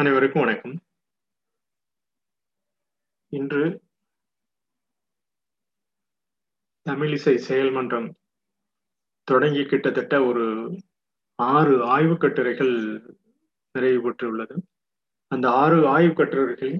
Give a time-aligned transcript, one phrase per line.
[0.00, 0.74] அனைவருக்கும் வணக்கம்.
[3.32, 3.62] இன்று
[6.86, 8.06] தமிழிசை செயல்மன்றம்
[9.28, 10.44] தொடங்கி கிட்டத்தட்ட ஒரு
[11.38, 12.72] ஆறு ஆய்வு கட்டுரைகள்
[13.72, 14.56] நிறைவு பெற்றுள்ளது.
[15.32, 16.74] அந்த ஆறு ஆய்வு கட்டுரைகள்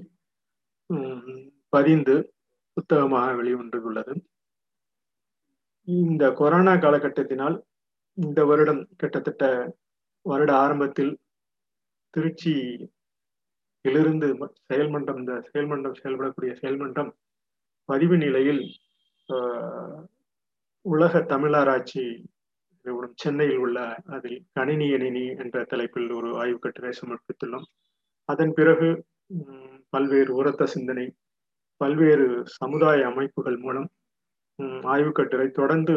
[1.69, 2.15] பதிந்து
[2.73, 4.15] புத்தகமாக வெளிவந்துள்ளது.
[5.83, 7.57] இந்த கொரோனா காலகட்டத்தினால்
[8.13, 9.43] இந்த வருடம் கிட்டத்தட்ட
[10.25, 11.11] வருட ஆரம்பத்தில்
[12.09, 12.55] திருச்சி
[13.85, 14.27] இதிலிருந்து
[14.63, 17.11] செயல்மன்றம் இந்த செயல்மன்றம் செயல்படக்கூடிய செயல்மன்றம்
[17.89, 18.63] பதிவு நிலையில்
[20.85, 22.03] உலக தமிழராட்சி
[23.15, 27.65] சென்னையில் உள்ள அதில் கணினி எணினி என்ற தலைப்பில் ஒரு ஆய்வு கட்டுரை சமர்ப்பித்துள்ளோம்
[28.29, 28.89] அதன் பிறகு
[29.89, 31.05] பல்வேறு உரத்த சிந்தனை
[31.81, 33.89] பல்வேறு சமுதாய அமைப்புகள் மூலம்
[34.85, 35.95] ஆய்வு கட்டுரை தொடர்ந்து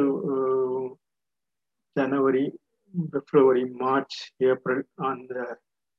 [1.96, 2.44] ஜனவரி
[2.94, 5.34] பிப்ரவரி மார்ச் ஏப்ரல் அந்த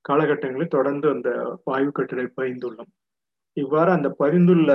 [0.09, 1.29] காலகட்டங்களில் தொடர்ந்து அந்த
[1.75, 2.91] ஆய்வு கட்டுரை பகிர்ந்துள்ளோம்
[3.57, 4.71] இவ்வாறு அந்த பரிந்துள்ள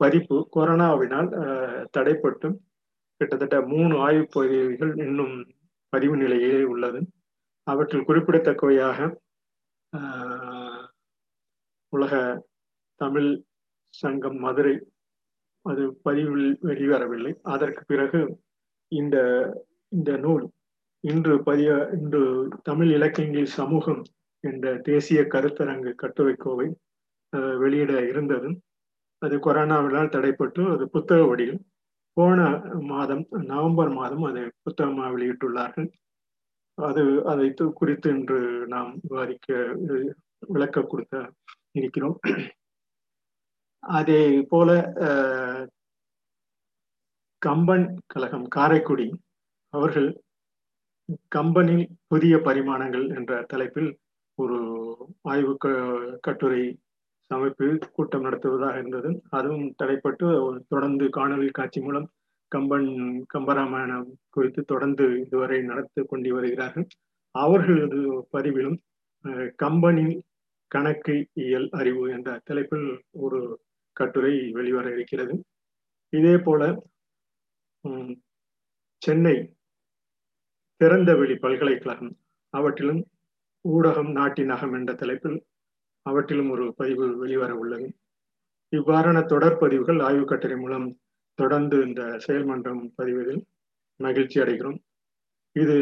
[0.00, 1.28] பதிப்பு கொரோனாவினால்
[1.96, 2.48] தடைப்பட்டு
[3.20, 5.32] கிட்டத்தட்ட மூணு ஆய்வு பகுதிகள் இன்னும்
[5.92, 7.00] பதிவு நிலையிலே உள்ளது.
[7.66, 8.98] அவற்றில் குறிப்பிடத்தக்கவையாக
[11.92, 12.12] உலக
[13.00, 13.30] தமிழ்
[13.94, 14.74] சங்கம் மதுரை
[15.64, 17.32] அது பதிவில் வெளிவரவில்லை.
[17.54, 18.20] அதற்கு பிறகு
[18.92, 19.16] இந்த
[19.88, 20.44] இந்த நூல்
[21.04, 22.20] இன்று பதிய இன்று
[22.62, 24.00] தமிழ் இலக்கியங்களில் சமூகம்
[24.44, 26.66] என்ற தேசிய கருத்தரங்கு கட்டுரை கோவை
[27.58, 28.48] வெளியிட இருந்தது
[29.22, 31.62] அது கொரோனாவினால் தடைப்பட்டு அது புத்தக வடிவில்
[32.16, 32.38] போன
[32.90, 35.88] மாதம் நவம்பர் மாதம் அதை புத்தகமாக வெளியிட்டுள்ளார்கள்.
[36.78, 37.46] அது அதை
[37.80, 39.48] குறித்து இன்று நாம் விவாதிக்க
[40.46, 41.14] விளக்க கொடுக்க
[41.72, 42.16] இருக்கிறோம்.
[43.84, 44.70] அதே போல
[47.42, 49.08] கம்பன் கழகம் காரைக்குடி
[49.74, 50.08] அவர்கள்
[51.34, 53.90] கம்பனில் புதிய பரிமாணங்கள் என்ற தலைப்பில்
[54.38, 54.58] ஒரு
[55.22, 55.52] ஆய்வு
[56.26, 56.62] கட்டுரை
[57.30, 59.10] சமைப்பு கூட்டம் நடத்துவதாக இருந்தது.
[59.38, 60.26] அதுவும் தடைப்பட்டு
[60.72, 62.06] தொடர்ந்து காணொலி காட்சி மூலம்
[62.52, 62.90] கம்பன்
[63.34, 66.86] கம்பராமாயணம் குறித்து தொடர்ந்து இதுவரை நடத்தி கொண்டு வருகிறார்கள்.
[67.34, 68.00] அவர்களது
[68.32, 68.78] பதிவிலும்
[69.62, 70.14] கம்பனின்
[70.70, 71.14] கணக்கு
[71.44, 72.88] இயல் அறிவு என்ற தலைப்பில்
[73.24, 73.40] ஒரு
[73.96, 75.34] கட்டுரை வெளிவர இருக்கிறது.
[76.12, 76.62] இதே போல
[79.02, 79.36] சென்னை
[80.80, 82.12] திறந்தவெளி பல்கலைக்கழகம்.
[82.54, 83.00] அவற்றிலும்
[83.64, 85.38] ஊடகம் நாட்டின் அகம் என்ற தலைப்பில்
[86.06, 87.88] அவற்றிலும் ஒரு பதிவு வெளிவர உள்ளது.
[88.72, 90.86] இவ்வாறான தொடர் பதிவுகள் ஆய்வு கட்டுரை மூலம்
[91.38, 93.42] தொடர்ந்து இந்த செயல்மன்றம் பதிவதில்
[94.00, 94.78] மகிழ்ச்சி அடைகிறோம்.
[95.56, 95.76] இது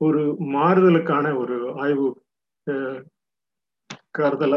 [0.00, 0.22] ஒரு
[0.54, 2.08] மாறுதலுக்கான ஒரு ஆய்வு
[4.18, 4.54] கருதல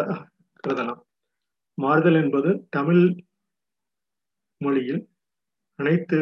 [0.64, 1.02] கருதலாம்.
[1.78, 3.04] மாறுதல் என்பது தமிழ்
[4.62, 5.02] மொழியில்
[5.80, 6.18] அனைத்து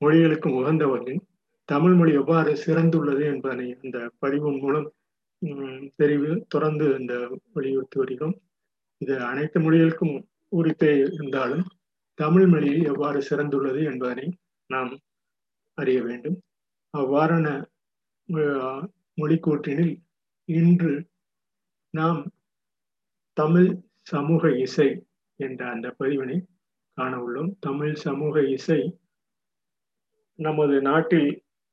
[0.00, 1.22] மொழிகளுக்கும் உகந்த வகையில்
[1.68, 4.88] தமிழ் மொழி எவ்வாறு சிறந்துள்ளது என்பதனை அந்த பதிவின் மூலம்
[6.00, 7.14] தெரிவு தொடர்ந்து இந்த
[7.52, 8.36] வலியுறுத்தி வருகிறோம்.
[9.00, 10.14] இது அனைத்து மொழிகளுக்கும்
[10.56, 11.64] உரித்தே இருந்தாலும்
[12.14, 14.26] தமிழ் மொழி எவ்வாறு சிறந்துள்ளது என்பதனை
[14.70, 14.92] நாம்
[15.78, 16.36] அறிய வேண்டும்.
[16.94, 17.46] அவ்வாறான
[19.20, 19.94] மொழிக்கூற்றினில்
[20.48, 20.94] இன்று
[21.94, 22.20] நாம்
[23.32, 23.68] தமிழ்
[24.02, 24.88] சமூக இசை
[25.40, 26.36] என்ற அந்த பதிவினை
[26.98, 27.50] காண உள்ளோம்.
[27.60, 28.80] தமிழ் சமூக இசை
[30.38, 31.30] நமது நாட்டில்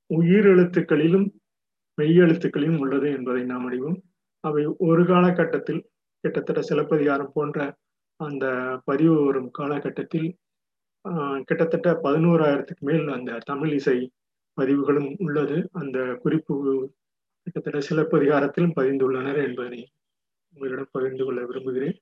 [0.09, 1.27] உயிரெழுத்துக்களிலும்
[1.97, 3.97] மெய்யெழுத்துக்களிலும் உள்ளது என்பதை நாம் அறிவோம்.
[4.43, 5.81] அவை ஒரு காலகட்டத்தில்
[6.23, 7.57] கிட்டத்தட்ட சிலப்பதிகாரம் போன்ற
[8.19, 8.45] அந்த
[8.85, 10.27] பதிவு வரும் காலகட்டத்தில்
[11.47, 13.97] கிட்டத்தட்ட பதினோராயிரத்துக்கு மேல் அந்த தமிழ் இசை
[14.57, 15.57] பதிவுகளும் உள்ளது.
[15.81, 16.55] அந்த குறிப்பு
[17.47, 19.81] கிட்டத்தட்ட சிலப்பதிகாரத்திலும் பதிந்துள்ளனர் என்பதை
[20.53, 21.97] உங்களிடம் பகிர்ந்து கொள்ள விரும்புகிறேன்.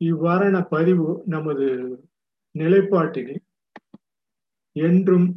[0.00, 1.66] இவ்வாறான பதிவு நமது
[2.54, 3.36] நிலைப்பாட்டினை
[4.76, 5.28] என்றும்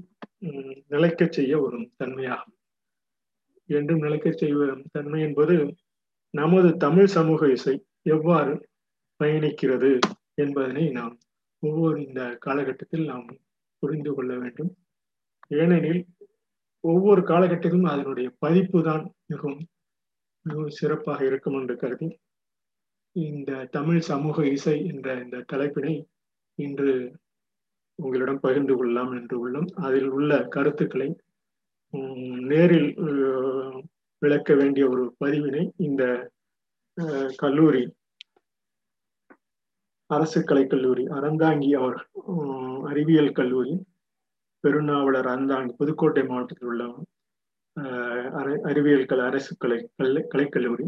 [0.88, 2.56] நிலைக்க செய்ய ஒரு தன்மையாகும்.
[3.70, 5.56] என்றும் நிலைக்க செய்வ தன்மை என்பது
[6.34, 7.76] நமது தமிழ் சமூக இசை
[8.16, 8.54] எவ்வாறு
[9.20, 9.92] பயணிக்கிறது
[10.36, 11.16] என்பதனை நாம்
[11.64, 13.28] ஒவ்வொரு இந்த காலகட்டத்தில் நாம்
[13.84, 14.72] புரிந்து கொள்ள வேண்டும்.
[15.52, 16.02] ஏனெனில்
[16.84, 19.62] ஒவ்வொரு காலகட்டத்திலும் அதனுடைய பதிப்பு தான் மிகவும்
[20.46, 22.08] மிகவும் சிறப்பாக இருக்கும் என்று கருதி
[23.16, 25.94] இந்த தமிழ் சமூக இசை என்ற இந்த தலைப்பினை
[26.60, 26.94] இன்று
[28.02, 29.70] உங்களிடம் பகிர்ந்து கொள்ளலாம் என்று உள்ளோம்.
[29.80, 31.10] அதில் உள்ள கருத்துக்களை
[32.50, 32.90] நேரில்
[34.22, 36.04] விளக்க வேண்டிய ஒரு பதிவினை இந்த
[37.36, 37.84] கல்லூரி
[40.10, 41.98] அரசு கலைக்கல்லூரி அறந்தாங்கி அவர்
[42.84, 43.74] அறிவியல் கல்லூரி
[44.64, 46.84] பெருநாவலர் அறந்தாங்கி புதுக்கோட்டை மாவட்டத்தில் உள்ள
[48.70, 50.86] அறிவியல் கலை அரசு கலை கலை கலைக்கல்லூரி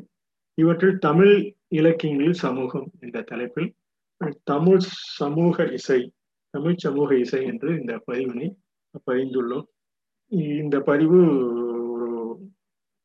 [0.58, 1.34] இவற்றில் தமிழ்
[1.74, 3.70] இலக்கியங்களில் சமூகம் என்ற தலைப்பில்
[4.44, 4.84] தமிழ்
[5.20, 6.00] சமூக இசை
[6.54, 8.48] தமிழ் சமூக இசை என்று இந்த பதிவினை
[9.08, 9.68] பதிந்துள்ளோம்
[10.62, 11.20] இந்த பதிவு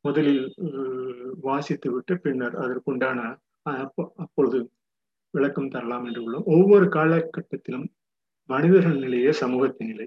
[0.04, 0.44] முதலில்
[1.40, 3.20] வாசித்து விட்டு பின்னர் அதற்குண்டான
[4.22, 4.58] அப்பொழுது
[5.34, 6.46] விளக்கம் தரலாம் என்று உள்ளோம்.
[6.54, 7.86] ஒவ்வொரு காலகட்டத்திலும்
[8.50, 10.06] மனிதர்கள் நிலையே சமூகத்தின் நிலை.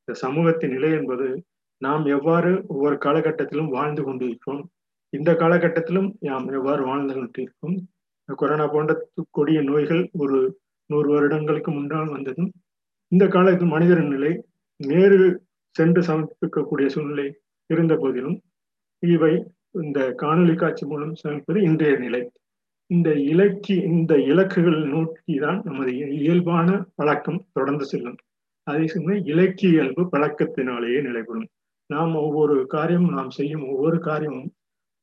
[0.00, 1.26] இந்த சமூகத்தின் நிலை என்பது
[1.82, 4.62] நாம் எவ்வாறு ஒவ்வொரு காலகட்டத்திலும் வாழ்ந்து கொண்டிருக்கிறோம்
[5.12, 7.76] இந்த காலகட்டத்திலும் நாம் எவ்வாறு வாழ்ந்து கொண்டிருக்கிறோம்
[8.28, 8.92] கொரோனா போன்ற
[9.30, 10.38] கொடிய நோய்கள் ஒரு
[10.90, 12.50] நூறு வருடங்களுக்கு முன்னால் வந்ததும்
[13.12, 14.32] இந்த காலத்தில் மனிதரின் நிலை
[14.80, 15.18] நேரு
[15.76, 17.26] சென்று சமர்ப்பிக்கக்கூடிய சூழ்நிலை
[17.70, 18.36] இருந்த போதிலும்
[19.02, 19.32] இவை
[19.80, 22.20] இந்த காணொலி காட்சி மூலம் சமைப்பது இன்றைய நிலை.
[22.90, 28.18] இந்த இலக்கி இந்த இலக்குகள் நோக்கி தான் நமது இயல்பான பழக்கம் தொடர்ந்து செல்லும்.
[28.66, 31.48] அதே சமயம் இலக்கிய இயல்பு பழக்கத்தினாலேயே நிலைபெறும்.
[31.90, 34.48] நாம் ஒவ்வொரு காரியமும் நாம் செய்யும் ஒவ்வொரு காரியமும்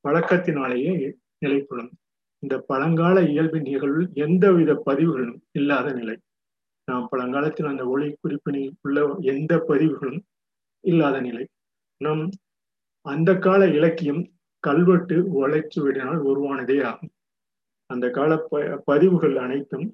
[0.05, 0.93] பழக்கத்தினாலேயே
[1.39, 1.91] நிலைப்படும்
[2.43, 6.15] இந்த பழங்கால இயல்பின் நிகழ்வில் எந்தவித பதிவுகளும் இல்லாத நிலை.
[6.87, 10.19] நாம் பழங்காலத்தில் அந்த ஒளி குறிப்பினில் உள்ள எந்த பதிவுகளும்
[10.83, 11.45] இல்லாத நிலை.
[12.01, 12.23] நம்
[13.05, 14.21] அந்த கால இலக்கியம்
[14.63, 17.11] கல்வெட்டு உழைச்சுவிடினால் உருவானதே ஆகும்.
[17.89, 18.53] அந்த கால ப
[18.85, 19.87] பதிவுகள் அனைத்தும்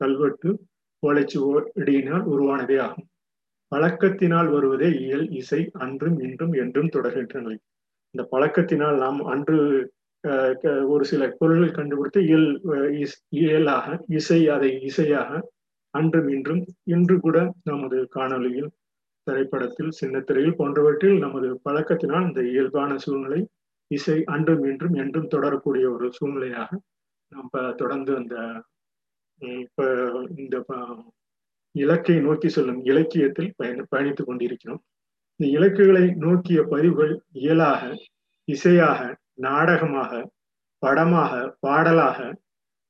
[0.00, 0.50] கல்வெட்டு
[1.02, 1.38] உழைச்சு
[1.74, 3.08] இடியினால் உருவானதே ஆகும்.
[3.72, 7.58] பழக்கத்தினால் வருவதே இயல் இசை அன்றும் இன்றும் என்றும் தொடர்கின்ற நிலை.
[8.14, 9.58] இந்த பழக்கத்தினால் நாம் அன்று
[10.88, 12.48] ஒரு சில பொருள்கள் கண்டுபிடித்து இயல்
[13.28, 15.40] இயலாக இசை அதை இசையாக
[15.94, 18.70] அன்றும் இன்றும் இன்று கூட நமது காணொலியில்
[19.26, 23.40] திரைப்படத்தில் சின்னத்திரையில் போன்றவற்றில் நமது பழக்கத்தினால் இந்த இயல்பான சூழ்நிலை
[23.90, 26.70] இசை அன்றும் இன்றும் என்றும் தொடரக்கூடிய ஒரு சூழ்நிலையாக
[27.32, 28.36] நம்ம தொடர்ந்து அந்த
[29.60, 29.86] இப்போ
[30.36, 30.56] இந்த
[31.74, 34.80] இலக்கை நோக்கி செல்லும் இலக்கியத்தில் பயண பயணித்துக் கொண்டிருக்கிறோம்.
[35.40, 37.82] இந்த இலக்குகளை நோக்கிய பதிவுகள் இயலாக
[38.48, 39.00] இசையாக
[39.38, 40.12] நாடகமாக
[40.82, 42.18] படமாக பாடலாக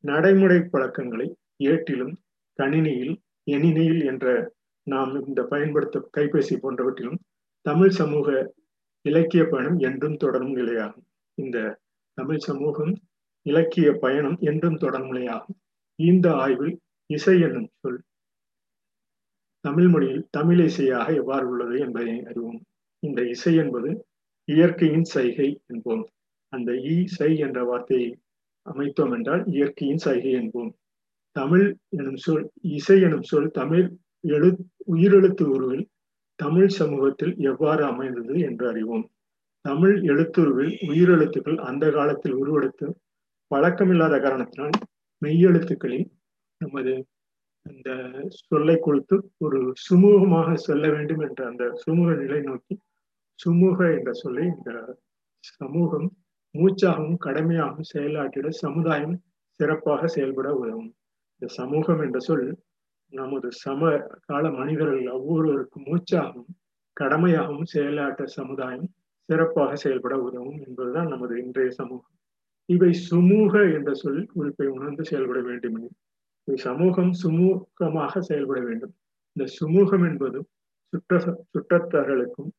[0.04, 1.28] நடைமுறை பழக்கங்களை
[1.64, 2.14] ஏட்டிலும்
[2.58, 3.14] கணினியில்
[3.46, 4.26] எணினியில் என்ற
[4.86, 7.20] நாம் இந்த பயன்படுத்த கைபேசி போன்றவற்றிலும்
[7.66, 8.28] தமிழ் சமூக
[9.04, 11.06] இலக்கிய பயணம் என்றும் தொடரும் நிலையாகும்.
[11.34, 11.58] இந்த
[12.18, 12.92] தமிழ் சமூகம்
[13.46, 15.56] இலக்கிய பயணம் என்றும் தொடரும் நிலையாகும்.
[15.98, 16.74] இந்த ஆய்வில்
[17.10, 18.00] இசை என்னும் சொல்
[19.64, 22.60] தமிழ் மொழியில் தமிழ் இசையாக எவ்வாறு உள்ளது என்பதை அறிவோம்.
[23.02, 23.90] இந்த இசை என்பது
[24.48, 26.04] இயற்கையின் சைகை என்போம்.
[26.52, 28.10] அந்த ஈ சை என்ற வார்த்தையை
[28.66, 30.70] அமைத்தோம் என்றால் இயற்கையின் சைகை என்போம்.
[31.36, 31.66] தமிழ்
[31.98, 32.44] எனும் சொல்
[32.76, 33.86] இசை எனும் சொல் தமிழ்
[34.34, 34.48] எழு
[34.94, 35.84] உயிரெழுத்து உருவில்
[36.38, 39.06] தமிழ் சமூகத்தில் எவ்வாறு அமைந்தது என்று அறிவோம்.
[39.64, 42.86] தமிழ் எழுத்துருவில் உயிரெழுத்துக்கள் அந்த காலத்தில் உருவெடுத்து
[43.50, 44.76] பழக்கமில்லாத காரணத்தினால்
[45.22, 46.06] மெய்யெழுத்துக்களில்
[46.60, 46.92] நமது
[47.66, 47.88] அந்த
[48.40, 52.74] சொல்லை கொடுத்து ஒரு சுமூகமாக செல்ல வேண்டும் என்ற அந்த சுமூக நிலை நோக்கி
[53.38, 54.70] சுமூக என்ற சொல்லை இந்த
[55.52, 56.08] சமூகம்
[56.54, 59.16] மூச்சாகவும் கடமையாகவும் செயலாற்றிட சமுதாயம்
[59.60, 60.90] சிறப்பாக செயல்பட உதவும்.
[61.32, 62.46] இந்த சமூகம் என்ற சொல்
[63.12, 63.90] நமது சம
[64.26, 66.50] கால மனிதர்கள் ஒவ்வொருவருக்கும் மூச்சாகவும்
[67.00, 68.88] கடமையாகவும் செயலாற்ற சமுதாயம்
[69.28, 72.14] சிறப்பாக செயல்பட உதவும் என்பதுதான் நமது இன்றைய சமூகம்.
[72.64, 75.90] இவை சுமூக என்ற சொல் குறிப்பை உணர்ந்து செயல்பட வேண்டும்.
[76.54, 78.94] சமூகம் சுமூகமாக செயல்பட வேண்டும்.
[79.32, 80.38] இந்த சுமூகம் என்பது
[80.92, 82.50] சுற்ற சுற்றத்தார்களுக்கும்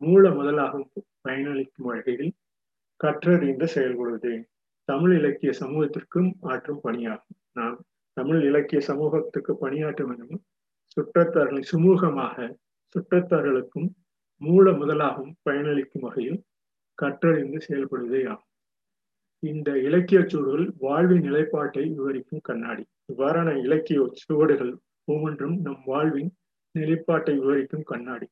[0.00, 0.90] மூல முதலாகவும்
[1.28, 2.32] பயனளிக்கும் வகையில்
[3.04, 4.32] கற்றறிந்து செயல்படுவது
[4.88, 7.38] தமிழ் இலக்கிய சமூகத்திற்கும் ஆற்றும் பணியாகும்.
[7.52, 7.76] நாம்
[8.16, 10.42] தமிழ் இலக்கிய சமூகத்துக்கு பணியாற்ற வேண்டும்
[10.94, 12.36] சுற்றத்தார்களை சுமூகமாக
[12.94, 13.88] சுற்றத்தார்களுக்கும்
[14.40, 16.38] மூல முதலாகவும் பயனளிக்கும் வகையில்
[17.02, 18.50] கற்றறிந்து செயல்படுவதே ஆகும்.
[19.42, 22.84] இந்த இலக்கிய சூழல் வாழ்வின் நிலைப்பாட்டை விவரிக்கும் கண்ணாடி.
[23.12, 24.72] இவ்வாறான இலக்கிய சுவடுகள்
[25.04, 26.30] ஒவ்வொன்றும் நம் வாழ்வின்
[26.78, 28.28] நிலைப்பாட்டை விவரிக்கும் கண்ணாடி.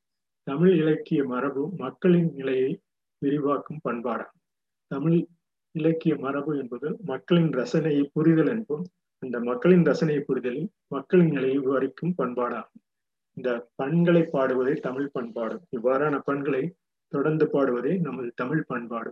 [0.46, 2.70] தமிழ் இலக்கிய மரபு மக்களின் நிலையை
[3.18, 4.40] விரிவாக்கும் பண்பாடாகும்.
[4.94, 5.20] தமிழ்
[5.74, 8.84] இலக்கிய மரபு என்பது மக்களின் ரசனையை புரிதல் என்போம்.
[9.18, 12.82] அந்த மக்களின் ரசனையை புரிதலில் மக்களின் நிலையை விவரிக்கும் பண்பாடாகும்.
[13.36, 15.56] இந்த பண்களை பாடுவதே தமிழ் பண்பாடு.
[15.76, 16.62] இவ்வாறான பண்களை
[17.08, 19.10] தொடர்ந்து பாடுவதே நமது தமிழ் பண்பாடு.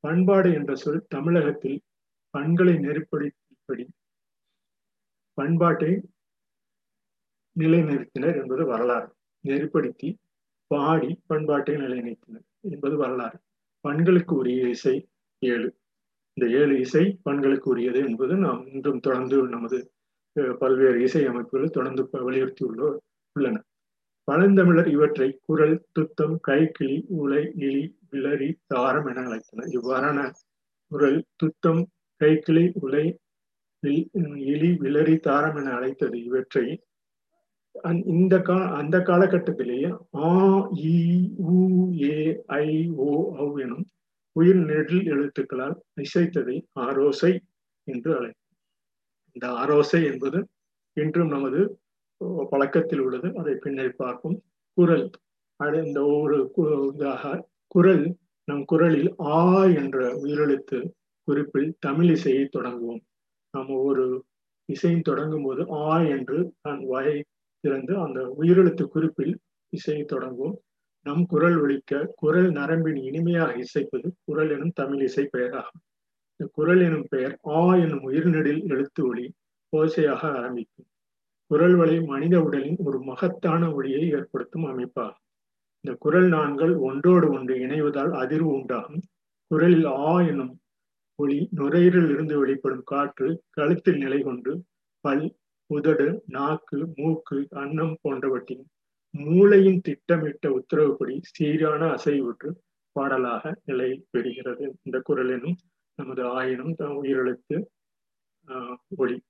[0.00, 1.80] பண்பாடு என்ற சொல் தமிழகத்தில்
[2.30, 3.84] பண்களை நெருப்படுத்திப்படி
[5.34, 5.90] பண்பாட்டை
[7.56, 9.08] நிலைநிறுத்தினர் என்பது வரலாறு.
[9.44, 10.10] நெருப்படுத்தி
[10.66, 13.38] பாடி பண்பாட்டை நிலைநிறுத்தினர் என்பது வரலாறு.
[13.80, 14.96] பண்களுக்கு உரிய இசை
[15.42, 15.68] ஏழு.
[16.36, 19.78] இந்த ஏழு இசை பண்களுக்கு உரியது என்பது நாம் இன்றும் தொடர்ந்து நமது
[20.60, 22.80] பல்வேறு இசை அமைப்புகள் தொடர்ந்து வலியுறுத்தியுள்ள
[23.36, 23.56] உள்ளன.
[24.28, 29.70] பழந்தமிழர் இவற்றை குரல் துத்தம் கைக்கிளி உலை இலி விளரி தாரம் என அழைத்தனர்.
[29.76, 30.18] இவ்வாறான
[30.92, 31.82] குரல் துத்தம்
[32.20, 33.04] கைக்கிளி உலை
[34.52, 36.16] இலி விளரி தாரம் என அழைத்தது.
[36.28, 36.66] இவற்றை
[38.12, 39.88] இந்த கா அந்த காலகட்டத்திலேயே
[40.20, 40.28] ஆ
[40.86, 40.98] இ
[41.48, 41.56] உ
[42.04, 42.16] ஏ
[42.58, 42.68] ஐ
[43.06, 43.10] ஓ
[43.64, 43.84] எனும்
[44.38, 47.32] உயிர் நெடில் எழுத்துக்களால் இசைத்ததை ஆரோசை
[47.90, 48.56] என்று அழைக்கும்
[49.32, 50.38] இந்த ஆரோசை என்பது
[50.96, 51.60] இன்றும் நமது
[52.50, 53.28] பழக்கத்தில் உள்ளது.
[53.36, 54.36] அதை பின்னர் பார்ப்போம்.
[54.76, 55.06] குரல்.
[55.84, 56.38] இந்த ஒவ்வொரு
[57.68, 58.04] குரல்
[58.48, 60.78] நம் குரலில் ஆ என்ற உயிரெழுத்து
[61.28, 63.02] குறிப்பில் தமிழ் இசையை தொடங்குவோம்.
[63.50, 64.04] நம்ம ஒரு
[64.72, 67.18] இசையும் தொடங்கும் போது ஆ என்று நான் வாயை
[67.60, 69.34] திறந்து அந்த உயிரெழுத்து குறிப்பில்
[69.72, 70.56] இசையை தொடங்குவோம்.
[71.06, 75.82] நம் குரல் ஒழிக்க குரல் நரம்பின் இனிமையாக இசைப்பது குரல் எனும் தமிழ் இசை பெயராகும்.
[76.32, 79.26] இந்த குரல் எனும் பெயர் ஆ எனும் உயிர்நெடில் எழுத்து ஒளி
[79.72, 80.88] ஓசையாக ஆரம்பிக்கும்.
[81.50, 85.22] குரல் வழி மனித உடலின் ஒரு மகத்தான ஒளியை ஏற்படுத்தும் அமைப்பாகும்.
[85.84, 89.02] இந்த குரல் நான்கள் ஒன்றோடு ஒன்று இணைவதால் அதிர்வு உண்டாகும்.
[89.50, 90.54] குரலில் ஆ எனும்
[91.18, 94.54] ஒளி நுரையீரலில் இருந்து வெளிப்படும் காற்று கழுத்தில் நிலை கொண்டு
[95.04, 95.26] பல்
[95.70, 98.64] உதடு நாக்கு மூக்கு அன்னம் போன்றவற்றின்
[99.16, 102.50] மூளையின் திட்டமிட்ட உத்தரவுப்படி சீரான அசைவுற்று
[102.92, 104.70] பாடலாக நிலை பெறுகிறது.
[104.82, 105.56] இந்த குரலினும்
[105.94, 107.64] நமது ஆயினும் உயிரெழுத்து
[108.46, 109.22] ஆஹ் ஒளி.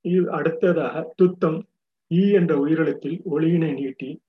[0.00, 1.66] இது அடுத்ததாக துத்தம்.
[2.14, 4.20] ஈ என்ற உயிரெழுத்தில் ஒளியினை நீட்டி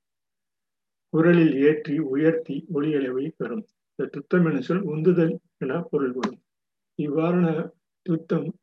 [1.09, 3.65] குரலில் ஏற்றி உயர்த்தி ஒளியளவை பெறும்.
[3.95, 6.41] இந்த துத்தம் என சொல் உந்துதல் என பொருள்படும்.
[6.97, 7.69] இவ்வாறான
[8.01, 8.55] துத்தம்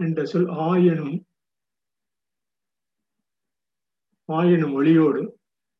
[0.00, 1.24] என்ற சொல் ஆ எனும்
[4.36, 5.22] ஆ எனும் ஒளியோடு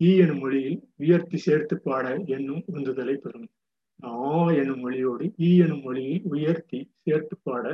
[0.00, 3.48] ஈ எனும் மொழியில் உயர்த்தி சேர்த்து பாட என்னும் உந்துதலை பெறும்.
[4.00, 4.12] ஆ
[4.62, 7.64] எனும் மொழியோடு ஈ எனும் மொழியில் உயர்த்தி சேர்த்து பாட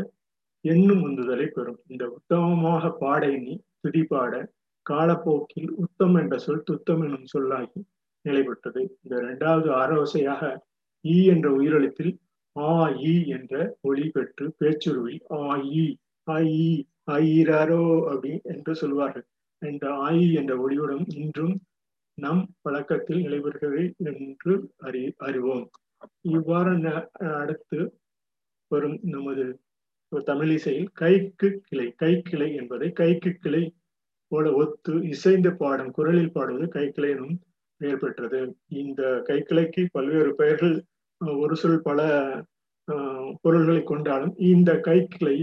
[0.65, 1.81] என்னும் உந்துதலை பெறும்.
[1.93, 3.55] இந்த உத்தமமாக பாட எண்ணி
[3.85, 4.33] துதி பாட
[4.87, 7.81] காலப்போக்கில் உத்தம் என்ற சொல் துத்தம் எனும் சொல்லாகி
[8.25, 10.43] நிலை பெற்றது இந்த இரண்டாவது ஆரோசையாக
[11.05, 12.13] ஈ என்ற உயிரெழுத்தில்
[12.57, 12.73] ஆ
[13.13, 13.55] ஈ என்ற
[13.89, 15.85] ஒளி பெற்று பேச்சுருவில் ஆ ஈ
[16.27, 16.69] ஐ ஈ
[17.15, 19.27] ஆயிராரோ அப்படி என்று சொல்வார்கள்.
[19.63, 21.55] என்ற ஆயி என்ற ஒளியுடன் இன்றும்
[22.19, 25.65] நம் பழக்கத்தில் நிலைபெறுகிறது என்று அறி அறிவோம்.
[26.37, 26.73] இவ்வாறு
[27.41, 27.79] அடுத்து
[28.71, 29.45] வரும் நமது
[30.13, 33.63] தமிழிசையில் கைக்கு கிளை கை கிளை என்பதை கைக்கு கிளை
[34.33, 37.37] போல ஒத்து இசைந்து பாடும் குரலில் பாடுவது கைக்கிளை எனும்
[37.81, 38.41] பெயர் பெற்றது.
[38.83, 40.77] இந்த கைக்கிளைக்கு பல்வேறு பெயர்கள்
[41.43, 42.01] ஒரு சொல் பல
[43.45, 45.37] பொருள்களை கொண்டாலும் இந்த கைக்கிளை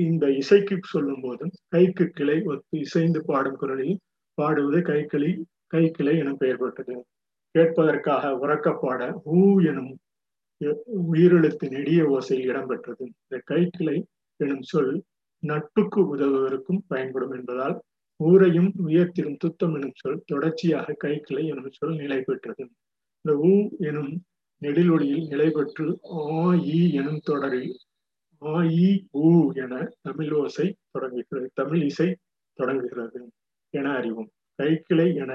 [0.00, 3.96] இந்த இசைக்கு சொல்லும் போதும் கைக்கு கிளை ஒத்து இசைந்து பாடும் குரலில்
[4.38, 5.30] பாடுவது கைக்கிளி
[5.74, 6.94] கைக்கிளை எனும் பெயர் பெற்றது.
[7.54, 9.00] கேட்பதற்காக உறக்கப்பாட
[9.36, 9.38] ஊ
[9.70, 9.92] எனும்
[11.12, 13.96] உயிரெழுத்து நெடிய ஓசையில் இடம்பெற்றது இந்த கைக்கிளை
[14.40, 14.92] எனும் சொல்
[15.42, 17.76] நட்புக்கு உதவுவதற்கும் பயன்படும் என்பதால்
[18.20, 22.64] ஊரையும் உயர்த்திடும் துத்தம் எனும் சொல் தொடர்ச்சியாக கைக்கிளை எனும் சொல் நிலை பெற்றது.
[23.24, 23.52] இந்த ஊ
[23.88, 24.12] எனும்
[24.62, 26.20] நெடிலொளியில் நிலை பெற்று ஆ
[26.76, 27.72] ஈ எனும் தொடரில்
[28.42, 28.86] ஆ இ
[29.20, 29.72] ஊ என
[30.02, 32.06] தமிழ் ஓசை தொடங்குகிறது தமிழ் இசை
[32.58, 33.20] தொடங்குகிறது
[33.74, 34.30] என அறிவோம்.
[34.58, 35.32] கைக்கிளை என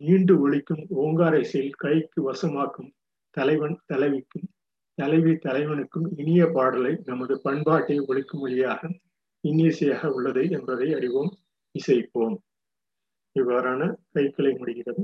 [0.00, 2.90] நீண்டு ஒழிக்கும் ஓங்கார இசையில் கைக்கு வசமாக்கும்
[3.36, 4.46] தலைவன் தலைவிக்கும்
[4.98, 8.80] தலைவி தலைவனுக்கும் இனிய பாடலை நமது பண்பாட்டை ஒழிக்கும் மொழியாக
[9.44, 11.30] இன்னிசையாக உள்ளது என்பதை அறிவோம்
[11.74, 12.36] இசைப்போம்.
[13.36, 13.82] இவ்வாறான
[14.14, 15.02] கைக்கிளை முடிகிறது.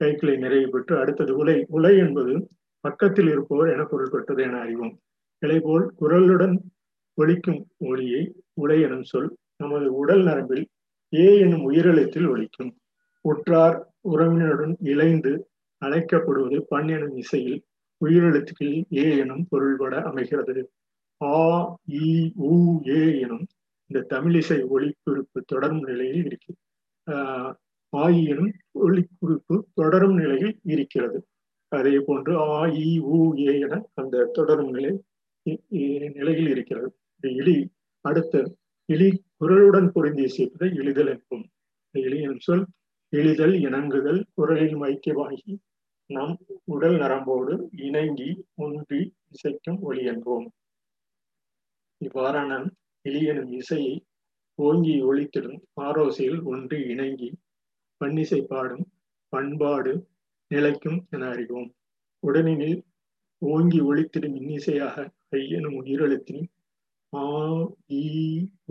[0.00, 2.34] கைக்கிளை நிறைவு பெற்று அடுத்தது உலை உலை என்பது
[2.84, 4.94] பக்கத்தில் இருப்பவர் என பொருள்பட்டது என அறிவோம்.
[5.42, 6.56] கிளைபோல் குரலுடன்
[7.18, 8.22] ஒழிக்கும் ஒளியை
[8.54, 9.30] உலை எனும் சொல்.
[9.56, 10.64] நமது உடல் நரம்பில்
[11.12, 12.72] ஏ எனும் உயிரெழுத்தில் ஒழிக்கும்
[13.24, 13.76] உற்றார்
[14.08, 15.32] உறவினருடன் இணைந்து
[15.82, 17.58] அழைக்கப்படுவது பண் எனும் இசையில்
[18.00, 20.62] உயிரெழுத்துக்களில் ஏ எனும் பொருள்பட அமைகிறது.
[21.20, 21.36] ஆ
[21.98, 22.08] இ
[22.48, 22.52] உ
[22.86, 23.44] ஏ எனும்
[23.90, 26.52] இந்த தமிழிசை ஒளிக்குறிப்பு தொடரும் நிலையில் இருக்கு.
[27.06, 27.52] ஆஹ்
[27.92, 31.18] ஆயி எனும் ஒளிக்குறிப்பு தொடரும் நிலையில் இருக்கிறது.
[31.72, 34.92] அதே போன்று ஆ இ உ ஏ என அந்த தொடரும் நிலை
[36.16, 36.88] நிலையில் இருக்கிறது.
[37.20, 37.70] இலி
[38.00, 41.44] அடுத்து இலி குரலுடன் பொருந்தி இசைப்பதை எளிதல் என்போம்
[41.90, 42.66] இலி எனும் சொல்
[43.08, 45.52] எளிதல் இணங்குதல் குரலில் மைக்கமாகி
[46.06, 50.46] நம் உடல் நரம்போடு இணங்கி ஒன்றி இசைக்கும் ஒளி என்போம்.
[52.00, 52.50] இவ்வாறான
[53.02, 53.94] எனும் இசையை
[54.54, 57.30] ஓங்கி ஒழித்திடும் ஆரோசையில் ஒன்று இணங்கி
[58.00, 58.84] பன்னிசை பாடும்
[59.28, 59.92] பண்பாடு
[60.50, 61.70] நிலைக்கும் என அறிவோம்.
[62.22, 62.80] உடனெனில்
[63.38, 66.44] ஓங்கி ஒழித்திடும் இன்னிசையாக ஐயனும் உயிரெழுத்தின்
[67.12, 67.24] ஆ
[67.98, 68.04] இ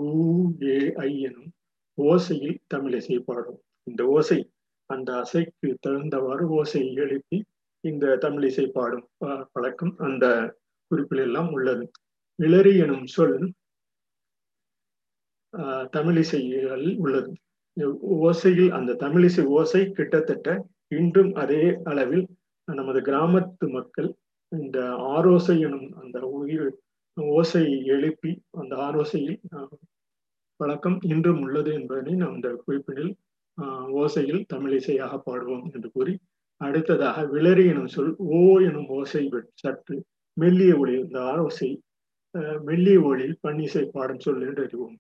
[0.03, 0.09] உ
[0.67, 1.49] ஏ ஐ எனும்
[1.97, 3.59] ஓசையில் தமிழிசை பாடும்.
[3.87, 4.39] இந்த ஓசை
[4.89, 7.37] அந்த அசைக்கு தகுந்தவாறு ஓசையை எழுப்பி
[7.83, 9.05] இந்த தமிழிசை பாடும்
[9.53, 10.25] பழக்கம் அந்த
[10.91, 11.85] குறிப்பில் எல்லாம் உள்ளது.
[12.39, 13.37] இளறி எனும் சொல்
[15.95, 17.31] தமிழிசைகள் உள்ளது.
[18.27, 20.47] ஓசையில் அந்த தமிழிசை ஓசை கிட்டத்தட்ட
[20.97, 22.25] இன்றும் அதே அளவில்
[22.67, 24.09] நமது கிராமத்து மக்கள்
[24.59, 24.79] இந்த
[25.15, 26.67] ஆரோசை எனும் அந்த உயிர்
[27.17, 29.39] ஓசையை எழுப்பி அந்த ஆரோசையில்
[30.59, 33.13] பழக்கம் இன்றும் உள்ளது என்பதனை நாம் இந்த குறிப்பினில்
[33.93, 36.13] ஓசையில் தமிழிசையாக பாடுவோம் என்று கூறி
[36.61, 39.95] அடுத்ததாக விளரி எனும் சொல் ஓ எனும் ஓசை சற்று
[40.33, 41.69] மெல்லிய ஒளி இந்த ஆரோசை
[42.61, 44.95] மெல்லிய ஒளியில் பன்னிசை பாடும் சொல் என்று அறிவோம்.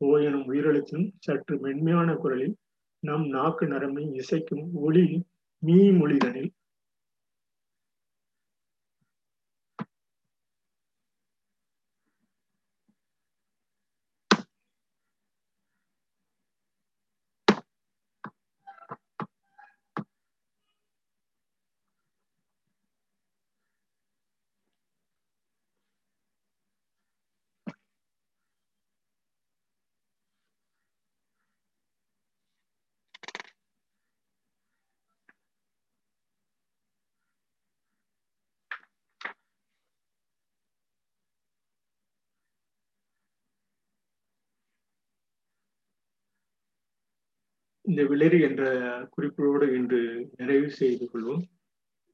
[0.00, 2.56] ஓ எனும் உயிரெழுத்தும் சற்று மென்மையான குரலில்
[3.02, 5.22] நம் நாக்கு நரம்பை இசைக்கும் ஒளி
[5.62, 6.50] மீ மொழிதனில்
[47.86, 48.62] இந்த விளரி என்ற
[49.14, 50.00] குறிப்போடு இன்று
[50.38, 51.42] நிறைவு செய்து கொள்வோம்.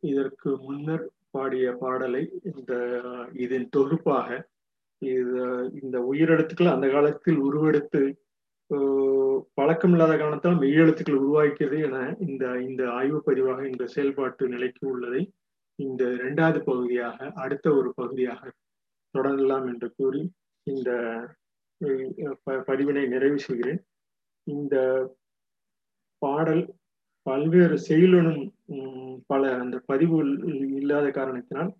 [0.02, 2.72] இதற்கு முன்னர் பாடிய பாடலை இந்த
[3.44, 4.28] இதன் தொகுப்பாக
[5.02, 5.44] இது
[5.82, 8.02] இந்த உயிரெழுத்துக்கள் அந்த காலத்தில் உருவெடுத்து
[9.58, 15.22] பழக்கம் இல்லாத காரணத்தால் மெய்யெழுத்துக்கள் உருவாக்கிறது என இந்த இந்த ஆய்வு பதிவாக இந்த செயல்பாட்டு நிலைக்கு உள்ளதை
[15.78, 18.52] இந்த இரண்டாவது பகுதியாக அடுத்த ஒரு பகுதியாக
[19.14, 20.22] தொடரலாம் என்று கூறி
[20.66, 20.90] இந்த
[22.68, 23.80] பதிவினை நிறைவு செய்கிறேன்.
[24.46, 24.76] இந்த
[26.22, 26.64] பாடல்
[27.26, 28.42] பல்வேறு செயலுனும்
[29.26, 30.18] பல அந்த பதிவு
[30.80, 31.70] இல்லாத காரணத்தினால்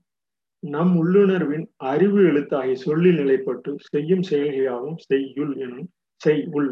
[0.62, 5.88] நம் உள்ளுணர்வின் அறிவு எழுத்தாகிய சொல்லில் நிலைப்பட்டு செய்யும் செயல்கையாகவும் செய்யுள் எனும்
[6.20, 6.70] செய் உள்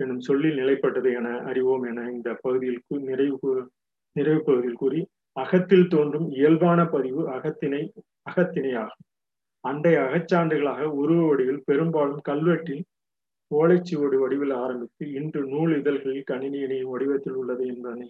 [0.00, 3.50] எனும் சொல்லில் நிலைப்பட்டது என அறிவோம் என இந்த பகுதியில் நிறைவு
[4.16, 5.00] நிறைவு பகுதியில் கூறி
[5.36, 7.82] அகத்தில் தோன்றும் இயல்பான பதிவு அகத்தினை
[8.30, 9.04] அகத்தினையாகும்.
[9.64, 12.82] அண்டை அகச்சான்றுகளாக உருவ வடிவில் பெரும்பாலும் கல்வெட்டில்
[13.58, 18.08] ஓலைச்சுவடு வடிவில் ஆரம்பித்து இன்று நூல் இதழ்களில் கணினி இணையும் வடிவத்தில் உள்ளது என்பதனை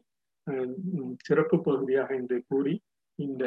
[1.29, 2.75] சிறப்பு பகுதியாக இன்று கூறி
[3.19, 3.45] இந்த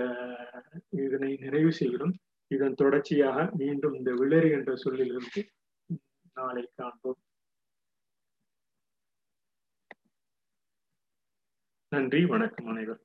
[1.04, 2.14] இதனை நிறைவு செய்கிறோம்.
[2.52, 5.42] இதன் தொடர்ச்சியாக மீண்டும் இந்த விளரி என்ற சொல்லிலிருந்து
[6.38, 7.20] நாளை காண்போம்.
[11.92, 13.05] நன்றி வணக்கம் அனைவரும்